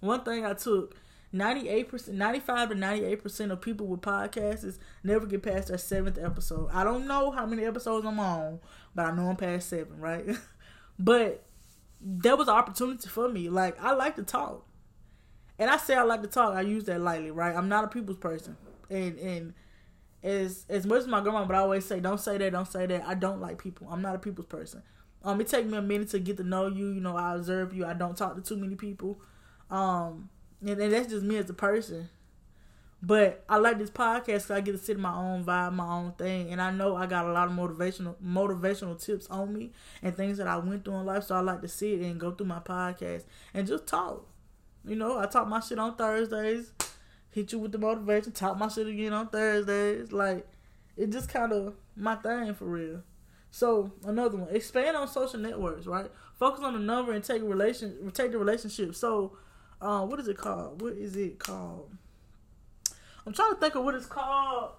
one 0.00 0.22
thing 0.22 0.44
I 0.44 0.52
took. 0.52 0.94
98%, 1.32 2.08
95 2.08 2.70
to 2.70 2.74
98% 2.74 3.52
of 3.52 3.60
people 3.60 3.86
with 3.86 4.00
podcasts 4.00 4.80
never 5.04 5.26
get 5.26 5.44
past 5.44 5.68
their 5.68 5.78
seventh 5.78 6.18
episode. 6.18 6.68
I 6.72 6.82
don't 6.82 7.06
know 7.06 7.30
how 7.30 7.46
many 7.46 7.64
episodes 7.64 8.04
I'm 8.04 8.18
on, 8.18 8.58
but 8.96 9.06
I 9.06 9.14
know 9.14 9.28
I'm 9.28 9.36
past 9.36 9.68
seven, 9.68 10.00
right? 10.00 10.26
but 10.98 11.44
there 12.00 12.34
was 12.34 12.48
an 12.48 12.54
opportunity 12.54 13.08
for 13.08 13.28
me. 13.28 13.48
Like, 13.48 13.80
I 13.80 13.92
like 13.92 14.16
to 14.16 14.24
talk 14.24 14.66
and 15.60 15.70
I 15.70 15.76
say 15.76 15.94
I 15.94 16.02
like 16.02 16.22
to 16.22 16.28
talk. 16.28 16.54
I 16.54 16.62
use 16.62 16.84
that 16.84 17.00
lightly, 17.00 17.30
right? 17.30 17.54
I'm 17.54 17.68
not 17.68 17.84
a 17.84 17.88
people's 17.88 18.16
person, 18.16 18.56
and 18.88 19.18
and 19.18 19.54
as 20.24 20.64
as 20.68 20.86
much 20.86 21.00
as 21.00 21.06
my 21.06 21.20
grandma, 21.20 21.44
but 21.44 21.54
I 21.54 21.60
always 21.60 21.84
say, 21.84 22.00
don't 22.00 22.18
say 22.18 22.38
that, 22.38 22.52
don't 22.52 22.66
say 22.66 22.86
that. 22.86 23.04
I 23.06 23.14
don't 23.14 23.40
like 23.40 23.62
people. 23.62 23.86
I'm 23.90 24.02
not 24.02 24.16
a 24.16 24.18
people's 24.18 24.46
person. 24.46 24.82
Um, 25.22 25.38
it 25.40 25.48
take 25.48 25.66
me 25.66 25.76
a 25.76 25.82
minute 25.82 26.08
to 26.10 26.18
get 26.18 26.38
to 26.38 26.44
know 26.44 26.66
you. 26.66 26.88
You 26.88 27.00
know, 27.00 27.14
I 27.14 27.34
observe 27.34 27.74
you. 27.74 27.84
I 27.84 27.92
don't 27.92 28.16
talk 28.16 28.36
to 28.36 28.40
too 28.40 28.56
many 28.56 28.74
people. 28.74 29.20
Um, 29.70 30.30
and, 30.62 30.80
and 30.80 30.92
that's 30.92 31.08
just 31.08 31.22
me 31.22 31.36
as 31.36 31.50
a 31.50 31.54
person. 31.54 32.08
But 33.02 33.44
I 33.48 33.56
like 33.56 33.78
this 33.78 33.90
podcast 33.90 34.24
because 34.24 34.50
I 34.50 34.60
get 34.60 34.72
to 34.72 34.78
sit 34.78 34.96
in 34.96 35.02
my 35.02 35.14
own 35.14 35.44
vibe, 35.44 35.74
my 35.74 35.86
own 35.86 36.12
thing, 36.12 36.52
and 36.52 36.60
I 36.60 36.70
know 36.70 36.96
I 36.96 37.06
got 37.06 37.24
a 37.26 37.32
lot 37.32 37.48
of 37.48 37.54
motivational 37.54 38.16
motivational 38.22 39.02
tips 39.02 39.26
on 39.28 39.54
me 39.54 39.72
and 40.02 40.14
things 40.14 40.36
that 40.36 40.46
I 40.46 40.56
went 40.58 40.84
through 40.84 40.96
in 40.96 41.06
life. 41.06 41.24
So 41.24 41.34
I 41.34 41.40
like 41.40 41.62
to 41.62 41.68
sit 41.68 42.00
and 42.00 42.20
go 42.20 42.30
through 42.30 42.46
my 42.46 42.58
podcast 42.58 43.24
and 43.54 43.66
just 43.66 43.86
talk. 43.86 44.26
You 44.84 44.96
know, 44.96 45.18
I 45.18 45.26
talk 45.26 45.46
my 45.46 45.60
shit 45.60 45.78
on 45.78 45.96
Thursdays, 45.96 46.72
hit 47.30 47.52
you 47.52 47.58
with 47.58 47.72
the 47.72 47.78
motivation, 47.78 48.32
talk 48.32 48.58
my 48.58 48.68
shit 48.68 48.86
again 48.86 49.12
on 49.12 49.28
Thursdays. 49.28 50.12
Like, 50.12 50.46
it 50.96 51.10
just 51.10 51.28
kind 51.28 51.52
of 51.52 51.74
my 51.96 52.16
thing 52.16 52.54
for 52.54 52.64
real. 52.64 53.02
So 53.50 53.92
another 54.04 54.38
one, 54.38 54.54
expand 54.54 54.96
on 54.96 55.08
social 55.08 55.40
networks, 55.40 55.86
right? 55.86 56.10
Focus 56.38 56.62
on 56.64 56.74
the 56.74 56.78
number 56.78 57.12
and 57.12 57.22
take 57.22 57.42
relation, 57.42 58.10
take 58.12 58.32
the 58.32 58.38
relationship. 58.38 58.94
So, 58.94 59.36
uh, 59.80 60.04
what 60.04 60.20
is 60.20 60.28
it 60.28 60.36
called? 60.36 60.80
What 60.80 60.94
is 60.94 61.16
it 61.16 61.38
called? 61.38 61.90
I'm 63.26 63.32
trying 63.32 63.54
to 63.54 63.60
think 63.60 63.74
of 63.74 63.84
what 63.84 63.94
it's 63.94 64.06
called. 64.06 64.72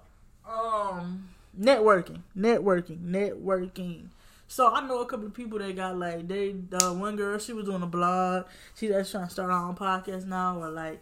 Um, 0.50 1.30
networking, 1.60 2.22
networking, 2.36 3.00
networking. 3.02 4.08
So 4.52 4.70
I 4.70 4.86
know 4.86 5.00
a 5.00 5.06
couple 5.06 5.28
of 5.28 5.34
people 5.34 5.60
that 5.60 5.74
got 5.78 5.98
like 5.98 6.28
they 6.28 6.54
uh, 6.74 6.92
one 6.92 7.16
girl 7.16 7.40
she 7.40 7.54
was 7.54 7.64
doing 7.64 7.84
a 7.84 7.88
blog. 7.88 8.48
She 8.76 8.88
that's 8.88 9.10
trying 9.10 9.28
to 9.28 9.32
start 9.32 9.50
her 9.50 9.56
own 9.56 9.78
podcast 9.78 10.26
now, 10.26 10.62
or 10.62 10.70
like 10.70 11.02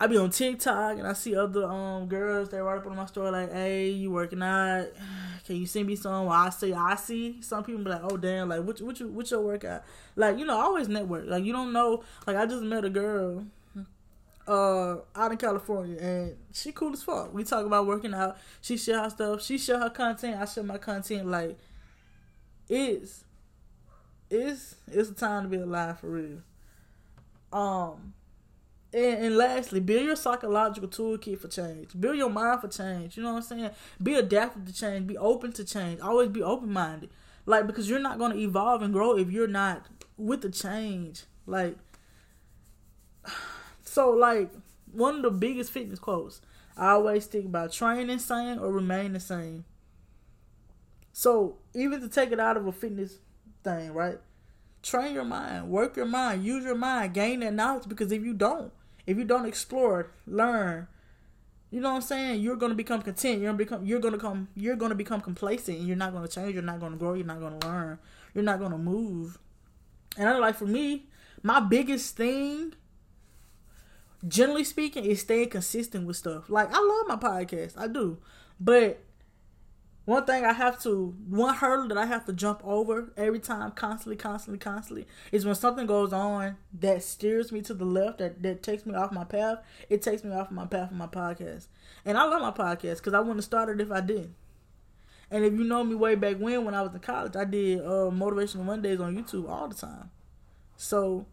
I 0.00 0.06
be 0.06 0.16
on 0.16 0.30
TikTok 0.30 0.96
and 0.96 1.06
I 1.06 1.12
see 1.12 1.36
other 1.36 1.66
um 1.66 2.06
girls 2.08 2.48
that 2.48 2.64
write 2.64 2.78
up 2.78 2.86
on 2.86 2.96
my 2.96 3.04
story 3.04 3.30
like, 3.32 3.52
"Hey, 3.52 3.90
you 3.90 4.10
working 4.10 4.42
out? 4.42 4.86
Can 5.44 5.56
you 5.56 5.66
send 5.66 5.88
me 5.88 5.94
some?" 5.94 6.24
Well, 6.24 6.32
I 6.32 6.48
say 6.48 6.72
I 6.72 6.94
see 6.94 7.42
some 7.42 7.64
people 7.64 7.84
be 7.84 7.90
like, 7.90 8.00
"Oh 8.02 8.16
damn, 8.16 8.48
like 8.48 8.62
what 8.62 8.80
what 8.80 8.98
you 8.98 9.08
what 9.08 9.30
your 9.30 9.42
workout?" 9.42 9.82
Like 10.16 10.38
you 10.38 10.46
know, 10.46 10.58
I 10.58 10.62
always 10.62 10.88
network. 10.88 11.26
Like 11.26 11.44
you 11.44 11.52
don't 11.52 11.70
know. 11.70 12.02
Like 12.26 12.38
I 12.38 12.46
just 12.46 12.62
met 12.62 12.82
a 12.86 12.88
girl 12.88 13.44
uh 14.48 14.96
out 15.14 15.32
in 15.32 15.36
California 15.36 15.98
and 15.98 16.36
she 16.50 16.72
cool 16.72 16.94
as 16.94 17.02
fuck. 17.02 17.34
We 17.34 17.44
talk 17.44 17.66
about 17.66 17.86
working 17.86 18.14
out. 18.14 18.38
She 18.62 18.78
share 18.78 19.02
her 19.02 19.10
stuff. 19.10 19.42
She 19.42 19.58
share 19.58 19.80
her 19.80 19.90
content. 19.90 20.40
I 20.40 20.46
share 20.46 20.64
my 20.64 20.78
content. 20.78 21.26
Like 21.26 21.58
it's 22.68 23.24
it's 24.30 24.76
it's 24.90 25.10
a 25.10 25.14
time 25.14 25.44
to 25.44 25.48
be 25.48 25.56
alive 25.56 26.00
for 26.00 26.10
real. 26.10 26.38
Um 27.52 28.14
and, 28.92 29.24
and 29.24 29.36
lastly, 29.36 29.80
build 29.80 30.04
your 30.04 30.16
psychological 30.16 30.88
toolkit 30.88 31.40
for 31.40 31.48
change. 31.48 31.88
Build 31.98 32.16
your 32.16 32.30
mind 32.30 32.60
for 32.60 32.68
change. 32.68 33.16
You 33.16 33.24
know 33.24 33.32
what 33.32 33.38
I'm 33.38 33.42
saying? 33.42 33.70
Be 34.00 34.14
adaptive 34.14 34.66
to 34.66 34.72
change. 34.72 35.06
Be 35.08 35.18
open 35.18 35.52
to 35.52 35.64
change. 35.64 36.00
Always 36.00 36.28
be 36.28 36.42
open 36.42 36.72
minded. 36.72 37.10
Like 37.46 37.66
because 37.66 37.90
you're 37.90 37.98
not 37.98 38.18
gonna 38.18 38.36
evolve 38.36 38.82
and 38.82 38.92
grow 38.92 39.16
if 39.16 39.30
you're 39.30 39.48
not 39.48 39.86
with 40.16 40.42
the 40.42 40.50
change. 40.50 41.24
Like 41.46 41.76
so 43.84 44.10
like 44.10 44.50
one 44.92 45.16
of 45.16 45.22
the 45.22 45.30
biggest 45.30 45.72
fitness 45.72 45.98
quotes 45.98 46.40
I 46.76 46.90
always 46.90 47.26
think 47.26 47.46
about 47.46 47.72
train 47.72 48.08
the 48.08 48.18
same 48.18 48.60
or 48.60 48.72
remain 48.72 49.12
the 49.12 49.20
same. 49.20 49.64
So 51.16 51.58
even 51.74 52.00
to 52.00 52.08
take 52.08 52.32
it 52.32 52.40
out 52.40 52.56
of 52.56 52.66
a 52.66 52.72
fitness 52.72 53.18
thing, 53.62 53.92
right? 53.92 54.18
Train 54.82 55.14
your 55.14 55.24
mind, 55.24 55.68
work 55.70 55.96
your 55.96 56.06
mind, 56.06 56.44
use 56.44 56.64
your 56.64 56.74
mind, 56.74 57.14
gain 57.14 57.38
that 57.40 57.54
knowledge 57.54 57.88
because 57.88 58.10
if 58.10 58.24
you 58.24 58.34
don't, 58.34 58.72
if 59.06 59.16
you 59.16 59.24
don't 59.24 59.46
explore, 59.46 60.10
learn, 60.26 60.88
you 61.70 61.80
know 61.80 61.90
what 61.90 61.96
I'm 61.96 62.02
saying? 62.02 62.40
You're 62.40 62.56
gonna 62.56 62.74
become 62.74 63.00
content. 63.00 63.40
You're 63.40 63.52
gonna 63.52 63.58
become. 63.58 63.86
You're 63.86 64.00
gonna 64.00 64.18
come. 64.18 64.48
You're 64.56 64.74
gonna 64.74 64.96
become 64.96 65.20
complacent, 65.20 65.78
and 65.78 65.86
you're 65.86 65.96
not 65.96 66.12
gonna 66.12 66.28
change. 66.28 66.54
You're 66.54 66.62
not 66.62 66.80
gonna 66.80 66.96
grow. 66.96 67.14
You're 67.14 67.26
not 67.26 67.40
gonna 67.40 67.58
learn. 67.64 67.98
You're 68.34 68.44
not 68.44 68.58
gonna 68.58 68.78
move. 68.78 69.38
And 70.16 70.28
I 70.28 70.36
like 70.38 70.56
for 70.56 70.66
me, 70.66 71.06
my 71.42 71.60
biggest 71.60 72.16
thing, 72.16 72.74
generally 74.26 74.64
speaking, 74.64 75.04
is 75.04 75.20
staying 75.20 75.50
consistent 75.50 76.06
with 76.06 76.16
stuff. 76.16 76.48
Like 76.48 76.68
I 76.72 76.78
love 76.80 77.06
my 77.08 77.28
podcast, 77.28 77.74
I 77.76 77.86
do, 77.86 78.18
but 78.58 79.00
one 80.04 80.26
thing 80.26 80.44
I 80.44 80.52
have 80.52 80.82
to, 80.82 81.14
one 81.28 81.54
hurdle 81.54 81.88
that 81.88 81.96
I 81.96 82.04
have 82.04 82.26
to 82.26 82.32
jump 82.32 82.60
over 82.62 83.12
every 83.16 83.38
time, 83.38 83.70
constantly, 83.70 84.16
constantly, 84.16 84.58
constantly, 84.58 85.06
is 85.32 85.46
when 85.46 85.54
something 85.54 85.86
goes 85.86 86.12
on 86.12 86.56
that 86.80 87.02
steers 87.02 87.50
me 87.50 87.62
to 87.62 87.74
the 87.74 87.86
left, 87.86 88.18
that, 88.18 88.42
that 88.42 88.62
takes 88.62 88.84
me 88.84 88.94
off 88.94 89.12
my 89.12 89.24
path, 89.24 89.58
it 89.88 90.02
takes 90.02 90.22
me 90.22 90.32
off 90.34 90.50
my 90.50 90.66
path 90.66 90.90
of 90.90 90.96
my 90.96 91.06
podcast. 91.06 91.68
And 92.04 92.18
I 92.18 92.24
love 92.24 92.42
my 92.42 92.50
podcast 92.50 92.98
because 92.98 93.14
I 93.14 93.20
wouldn't 93.20 93.38
have 93.38 93.44
started 93.44 93.80
if 93.80 93.90
I 93.90 94.02
didn't. 94.02 94.34
And 95.30 95.42
if 95.44 95.54
you 95.54 95.64
know 95.64 95.82
me 95.82 95.94
way 95.94 96.16
back 96.16 96.36
when, 96.36 96.64
when 96.66 96.74
I 96.74 96.82
was 96.82 96.92
in 96.92 97.00
college, 97.00 97.34
I 97.34 97.44
did 97.44 97.80
uh, 97.80 98.10
Motivational 98.12 98.64
Mondays 98.64 99.00
on 99.00 99.16
YouTube 99.16 99.48
all 99.48 99.68
the 99.68 99.74
time. 99.74 100.10
So, 100.76 101.24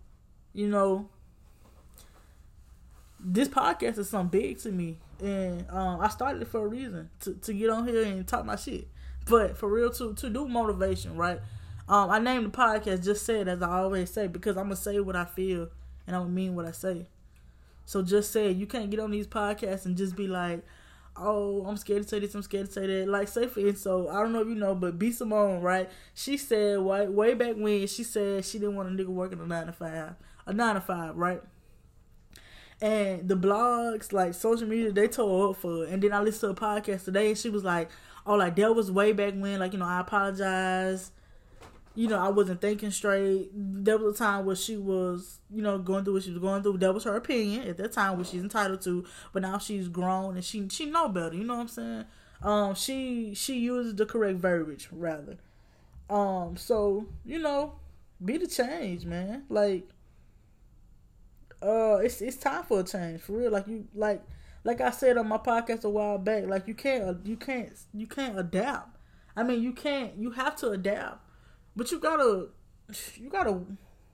you 0.53 0.69
know, 0.69 1.09
this 3.23 3.47
podcast 3.47 3.97
is 3.97 4.09
something 4.09 4.39
big 4.39 4.57
to 4.59 4.71
me 4.71 4.97
and 5.21 5.65
um, 5.69 6.01
I 6.01 6.09
started 6.09 6.41
it 6.41 6.47
for 6.47 6.65
a 6.65 6.67
reason 6.67 7.09
to, 7.21 7.33
to 7.33 7.53
get 7.53 7.69
on 7.69 7.87
here 7.87 8.03
and 8.03 8.27
talk 8.27 8.45
my 8.45 8.55
shit. 8.55 8.87
But 9.29 9.57
for 9.57 9.69
real, 9.69 9.91
to 9.91 10.13
to 10.15 10.29
do 10.29 10.47
motivation, 10.47 11.15
right? 11.15 11.39
Um, 11.87 12.09
I 12.09 12.19
named 12.19 12.45
the 12.45 12.57
podcast 12.57 13.03
just 13.03 13.25
said 13.25 13.47
as 13.47 13.61
I 13.61 13.69
always 13.69 14.09
say 14.09 14.27
because 14.27 14.57
I'm 14.57 14.65
gonna 14.65 14.75
say 14.75 14.99
what 14.99 15.15
I 15.15 15.25
feel 15.25 15.69
and 16.07 16.15
I'm 16.15 16.23
gonna 16.23 16.33
mean 16.33 16.55
what 16.55 16.65
I 16.65 16.71
say. 16.71 17.07
So 17.85 18.01
just 18.01 18.31
say 18.31 18.51
you 18.51 18.65
can't 18.65 18.89
get 18.89 18.99
on 18.99 19.11
these 19.11 19.27
podcasts 19.27 19.85
and 19.85 19.95
just 19.95 20.15
be 20.15 20.27
like, 20.27 20.65
oh, 21.15 21.65
I'm 21.67 21.77
scared 21.77 22.03
to 22.03 22.07
say 22.07 22.19
this, 22.19 22.33
I'm 22.33 22.41
scared 22.41 22.67
to 22.67 22.71
say 22.71 22.87
that. 22.87 23.07
Like, 23.07 23.27
say 23.27 23.47
for 23.47 23.59
instance, 23.59 23.81
so 23.81 24.09
I 24.09 24.21
don't 24.21 24.33
know 24.33 24.41
if 24.41 24.47
you 24.47 24.55
know, 24.55 24.73
but 24.73 24.97
B 24.97 25.11
Simone, 25.11 25.61
right? 25.61 25.89
She 26.15 26.37
said 26.37 26.79
way 26.79 27.07
way 27.07 27.33
back 27.35 27.55
when 27.57 27.85
she 27.85 28.03
said 28.03 28.43
she 28.43 28.57
didn't 28.57 28.75
want 28.75 28.89
a 28.89 28.91
nigga 28.91 29.09
working 29.09 29.39
a 29.39 29.45
nine 29.45 29.67
to 29.67 29.73
five, 29.73 30.15
a 30.47 30.53
nine 30.53 30.75
to 30.75 30.81
five, 30.81 31.15
right? 31.15 31.41
And 32.81 33.29
the 33.29 33.35
blogs, 33.35 34.11
like 34.11 34.33
social 34.33 34.67
media, 34.67 34.91
they 34.91 35.07
told 35.07 35.51
up 35.51 35.61
for 35.61 35.83
it. 35.85 35.89
And 35.89 36.01
then 36.01 36.13
I 36.13 36.21
listened 36.21 36.57
to 36.57 36.63
a 36.63 36.67
podcast 36.67 37.05
today 37.05 37.29
and 37.29 37.37
she 37.37 37.49
was 37.49 37.63
like, 37.63 37.89
Oh, 38.25 38.35
like 38.35 38.55
that 38.55 38.75
was 38.75 38.91
way 38.91 39.13
back 39.13 39.33
when, 39.35 39.59
like, 39.59 39.73
you 39.73 39.79
know, 39.79 39.85
I 39.85 39.99
apologize. 39.99 41.11
You 41.93 42.07
know, 42.07 42.17
I 42.17 42.29
wasn't 42.29 42.61
thinking 42.61 42.91
straight. 42.91 43.49
There 43.53 43.97
was 43.97 44.15
a 44.15 44.17
time 44.17 44.45
where 44.45 44.55
she 44.55 44.77
was, 44.77 45.39
you 45.53 45.61
know, 45.61 45.77
going 45.77 46.05
through 46.05 46.13
what 46.13 46.23
she 46.23 46.31
was 46.31 46.39
going 46.39 46.63
through. 46.63 46.77
That 46.77 46.93
was 46.93 47.03
her 47.03 47.15
opinion 47.17 47.67
at 47.67 47.77
that 47.77 47.91
time, 47.91 48.17
which 48.17 48.27
she's 48.29 48.41
entitled 48.41 48.81
to. 48.83 49.05
But 49.33 49.41
now 49.41 49.57
she's 49.57 49.89
grown 49.89 50.35
and 50.35 50.45
she 50.45 50.67
she 50.69 50.85
know 50.85 51.09
better. 51.09 51.35
You 51.35 51.43
know 51.43 51.55
what 51.55 51.61
I'm 51.61 51.67
saying? 51.67 52.05
Um, 52.41 52.75
she 52.75 53.33
she 53.35 53.59
uses 53.59 53.95
the 53.95 54.05
correct 54.05 54.39
verbiage 54.39 54.87
rather. 54.91 55.37
Um, 56.09 56.55
so 56.55 57.07
you 57.25 57.39
know, 57.39 57.73
be 58.23 58.37
the 58.37 58.47
change, 58.47 59.05
man. 59.05 59.43
Like 59.49 59.87
uh 61.61 61.97
it's 61.97 62.21
it's 62.21 62.37
time 62.37 62.63
for 62.63 62.79
a 62.79 62.83
change 62.83 63.21
for 63.21 63.33
real. 63.33 63.51
Like 63.51 63.67
you 63.67 63.87
like 63.93 64.23
like 64.63 64.81
I 64.81 64.91
said 64.91 65.17
on 65.17 65.27
my 65.27 65.37
podcast 65.37 65.83
a 65.83 65.89
while 65.89 66.17
back 66.17 66.45
like 66.47 66.67
you 66.67 66.73
can't 66.73 67.25
you 67.25 67.37
can't 67.37 67.73
you 67.93 68.07
can't 68.07 68.37
adapt. 68.39 68.97
I 69.35 69.43
mean 69.43 69.61
you 69.61 69.73
can't 69.73 70.15
you 70.17 70.31
have 70.31 70.55
to 70.57 70.69
adapt 70.69 71.25
but 71.75 71.91
you 71.91 71.99
gotta 71.99 72.47
you 73.15 73.29
gotta 73.29 73.61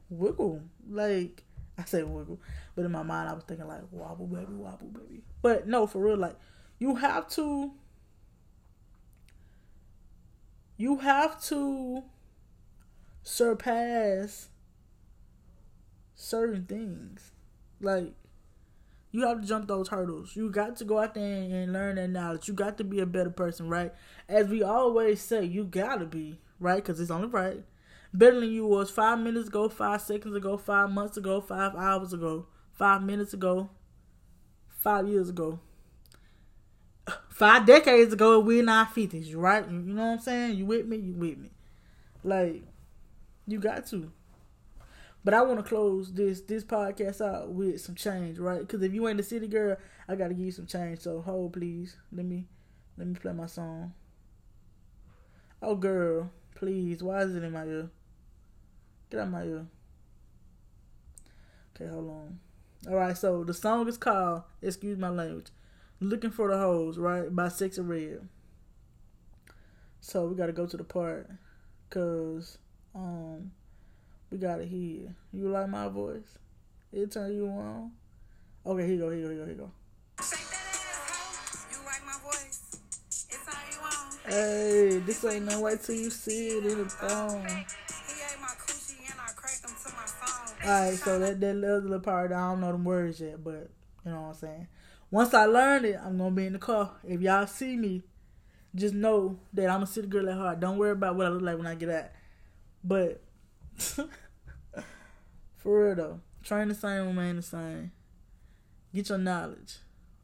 wiggle. 0.09 0.61
Like 0.89 1.43
I 1.77 1.85
say 1.85 2.03
wiggle 2.03 2.39
but 2.75 2.85
in 2.85 2.91
my 2.91 3.03
mind 3.03 3.29
I 3.29 3.33
was 3.33 3.43
thinking 3.43 3.67
like 3.67 3.81
wobble 3.91 4.27
baby 4.27 4.53
wobble 4.53 4.87
baby. 4.87 5.23
But 5.41 5.67
no 5.67 5.87
for 5.87 5.99
real 5.99 6.17
like 6.17 6.35
you 6.79 6.95
have 6.95 7.27
to 7.29 7.71
you 10.77 10.97
have 10.97 11.41
to 11.45 12.03
surpass 13.23 14.49
certain 16.15 16.65
things 16.65 17.31
like, 17.79 18.13
you 19.11 19.25
have 19.25 19.41
to 19.41 19.47
jump 19.47 19.67
those 19.67 19.87
hurdles. 19.89 20.35
You 20.35 20.49
got 20.49 20.75
to 20.77 20.85
go 20.85 20.99
out 20.99 21.13
there 21.13 21.23
and 21.23 21.73
learn 21.73 21.95
that 21.95 22.09
knowledge. 22.09 22.47
You 22.47 22.53
got 22.53 22.77
to 22.77 22.83
be 22.83 22.99
a 22.99 23.05
better 23.05 23.29
person, 23.29 23.69
right? 23.69 23.93
As 24.27 24.47
we 24.47 24.61
always 24.63 25.21
say, 25.21 25.43
you 25.43 25.63
gotta 25.63 26.05
be, 26.05 26.39
right? 26.59 26.75
Because 26.75 26.99
it's 26.99 27.11
only 27.11 27.27
right. 27.27 27.63
Better 28.13 28.39
than 28.39 28.51
you 28.51 28.65
was 28.65 28.89
five 28.89 29.19
minutes 29.19 29.47
ago, 29.47 29.69
five 29.69 30.01
seconds 30.01 30.35
ago, 30.35 30.57
five 30.57 30.89
months 30.89 31.17
ago, 31.17 31.41
five 31.41 31.75
hours 31.75 32.13
ago, 32.13 32.47
five 32.73 33.01
minutes 33.03 33.33
ago, 33.33 33.69
five 34.69 35.07
years 35.07 35.29
ago, 35.29 35.59
five 37.29 37.65
decades 37.65 38.13
ago. 38.13 38.39
We're 38.39 38.61
in 38.61 38.69
our 38.69 38.85
fifties, 38.85 39.33
right? 39.33 39.69
You 39.69 39.77
know 39.77 40.05
what 40.05 40.11
I'm 40.13 40.19
saying? 40.19 40.57
You 40.57 40.65
with 40.65 40.85
me? 40.85 40.97
You 40.97 41.13
with 41.13 41.37
me? 41.37 41.51
Like, 42.23 42.63
you 43.45 43.59
got 43.59 43.85
to. 43.87 44.11
But 45.27 45.33
I 45.33 45.41
want 45.41 45.59
to 45.59 45.63
close 45.63 46.13
this 46.13 46.39
this 46.39 46.63
podcast 46.63 47.19
out 47.19 47.49
with 47.49 47.81
some 47.81 47.95
change, 47.95 48.39
right? 48.39 48.61
Because 48.61 48.81
if 48.81 48.93
you 48.93 49.09
ain't 49.09 49.19
a 49.19 49.23
city 49.23 49.49
girl, 49.49 49.75
I 50.07 50.15
gotta 50.15 50.33
give 50.33 50.45
you 50.45 50.53
some 50.53 50.67
change. 50.67 50.99
So 50.99 51.19
hold, 51.19 51.51
please. 51.51 51.97
Let 52.13 52.25
me 52.25 52.45
let 52.97 53.07
me 53.07 53.13
play 53.13 53.33
my 53.33 53.47
song. 53.47 53.93
Oh, 55.61 55.75
girl, 55.75 56.31
please. 56.55 57.03
Why 57.03 57.23
is 57.23 57.35
it 57.35 57.43
in 57.43 57.51
my 57.51 57.65
ear? 57.65 57.89
Get 59.09 59.19
out 59.19 59.29
my 59.29 59.43
ear. 59.43 59.65
Okay, 61.75 61.91
hold 61.91 62.09
on. 62.09 62.39
All 62.87 62.95
right, 62.95 63.17
so 63.17 63.43
the 63.43 63.53
song 63.53 63.85
is 63.89 63.97
called 63.97 64.43
"Excuse 64.61 64.97
My 64.97 65.09
Language." 65.09 65.47
Looking 65.99 66.31
for 66.31 66.47
the 66.47 66.57
hoes, 66.57 66.97
right? 66.97 67.35
By 67.35 67.47
Sexyy 67.47 67.85
Red. 67.85 68.29
So 69.99 70.25
we 70.27 70.37
gotta 70.37 70.53
go 70.53 70.67
to 70.67 70.77
the 70.77 70.85
part, 70.85 71.29
cause 71.89 72.59
um 72.95 73.51
we 74.31 74.37
got 74.37 74.59
it 74.59 74.67
here. 74.67 75.15
You 75.33 75.49
like 75.49 75.69
my 75.69 75.87
voice? 75.87 76.37
It 76.91 77.11
turn 77.11 77.33
you 77.33 77.47
on. 77.47 77.91
Okay, 78.65 78.85
here 78.85 78.95
you 78.95 78.99
go, 78.99 79.09
here 79.09 79.19
you 79.19 79.23
go, 79.23 79.29
here 79.29 79.33
you 79.33 79.39
go, 79.39 79.45
here 79.45 79.55
you 79.55 79.61
go. 79.61 79.71
Hey, 84.25 84.99
this 85.05 85.23
ain't 85.23 85.45
no 85.45 85.61
way 85.61 85.77
till 85.81 85.95
you 85.95 86.09
see 86.09 86.49
it 86.49 86.65
in 86.65 86.79
the 86.79 86.89
phone. 86.89 87.65
Alright, 90.63 90.95
so 90.95 91.17
that, 91.19 91.39
that 91.39 91.53
little 91.53 91.99
part, 92.01 92.33
I 92.33 92.49
don't 92.49 92.59
know 92.59 92.71
the 92.71 92.77
words 92.77 93.21
yet, 93.21 93.41
but 93.41 93.69
you 94.05 94.11
know 94.11 94.21
what 94.21 94.27
I'm 94.27 94.33
saying. 94.33 94.67
Once 95.09 95.33
I 95.33 95.45
learn 95.45 95.85
it, 95.85 95.97
I'm 96.03 96.17
gonna 96.17 96.31
be 96.31 96.45
in 96.45 96.53
the 96.53 96.59
car. 96.59 96.91
If 97.07 97.21
y'all 97.21 97.47
see 97.47 97.77
me, 97.77 98.01
just 98.75 98.93
know 98.93 99.39
that 99.53 99.69
I'm 99.69 99.83
a 99.83 99.87
city 99.87 100.09
girl 100.09 100.29
at 100.29 100.35
heart. 100.35 100.59
Don't 100.59 100.77
worry 100.77 100.91
about 100.91 101.15
what 101.15 101.25
I 101.25 101.29
look 101.29 101.41
like 101.41 101.57
when 101.57 101.67
I 101.67 101.75
get 101.75 101.89
out. 101.89 102.09
But 102.83 103.21
For 105.57 105.85
real 105.85 105.95
though, 105.95 106.19
train 106.43 106.69
the 106.69 106.75
same, 106.75 107.07
remain 107.07 107.37
the 107.37 107.41
same. 107.41 107.91
Get 108.93 109.09
your 109.09 109.17
knowledge. 109.17 109.77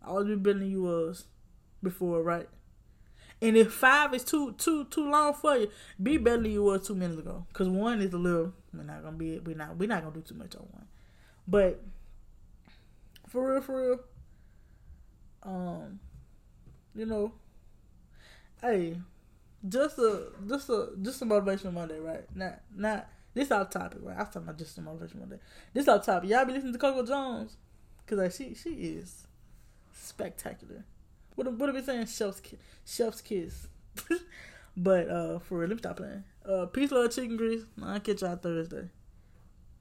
Be 0.05 0.35
better 0.35 0.59
than 0.59 0.69
you 0.69 0.83
was 0.83 1.25
before, 1.81 2.21
right? 2.23 2.49
And 3.41 3.57
if 3.57 3.73
five 3.73 4.13
is 4.13 4.23
too 4.23 4.53
too 4.53 4.85
too 4.85 5.09
long 5.09 5.33
for 5.33 5.57
you, 5.57 5.69
be 6.01 6.17
better 6.17 6.41
than 6.41 6.51
you 6.51 6.63
was 6.63 6.87
two 6.87 6.95
minutes 6.95 7.19
ago. 7.19 7.45
Cause 7.53 7.67
one 7.67 8.01
is 8.01 8.13
a 8.13 8.17
little. 8.17 8.53
We're 8.73 8.83
not 8.83 9.03
gonna 9.03 9.17
be. 9.17 9.39
We're 9.39 9.55
not. 9.55 9.77
We're 9.77 9.89
not 9.89 10.03
gonna 10.03 10.15
do 10.15 10.21
too 10.21 10.35
much 10.35 10.55
on 10.55 10.61
one. 10.71 10.87
But 11.47 11.83
for 13.27 13.51
real, 13.51 13.61
for 13.61 13.89
real, 13.89 13.99
um, 15.43 15.99
you 16.95 17.05
know, 17.05 17.33
hey, 18.61 18.97
just 19.67 19.97
a 19.99 20.27
just 20.47 20.69
a 20.69 20.89
just 21.01 21.21
a 21.21 21.25
motivation 21.25 21.73
Monday, 21.73 21.99
right? 21.99 22.23
Not 22.35 22.61
not 22.75 23.09
this 23.33 23.51
off 23.51 23.69
topic, 23.69 23.99
right? 24.01 24.15
I 24.15 24.19
was 24.19 24.27
talking 24.27 24.43
about 24.43 24.57
just 24.57 24.77
a 24.77 24.81
motivational 24.81 25.19
Monday. 25.19 25.39
This 25.73 25.87
off 25.87 26.05
topic. 26.05 26.29
Y'all 26.29 26.45
be 26.45 26.53
listening 26.53 26.73
to 26.73 26.79
Coco 26.79 27.05
Jones, 27.05 27.57
cause 28.05 28.17
like 28.17 28.31
she 28.31 28.53
she 28.53 28.69
is 28.69 29.27
spectacular. 29.91 30.85
What 31.35 31.51
what 31.53 31.69
are 31.69 31.73
we 31.73 31.81
saying? 31.81 32.07
Chef's 32.07 32.41
chef's 32.85 33.21
kiss. 33.21 33.67
but 34.77 35.09
uh, 35.09 35.39
for 35.39 35.59
real, 35.59 35.69
let 35.69 35.75
me 35.75 35.79
stop 35.79 35.97
playing. 35.97 36.23
Uh, 36.47 36.65
peace, 36.67 36.91
love, 36.91 37.13
chicken 37.13 37.37
grease. 37.37 37.63
I'll 37.81 37.99
catch 37.99 38.21
y'all 38.21 38.35
Thursday. 38.35 38.89